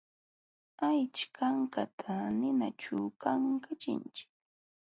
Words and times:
Aycha 0.87 1.25
kankata 1.35 2.13
ninaćhuumi 2.39 3.11
kankachinchik. 3.21 4.17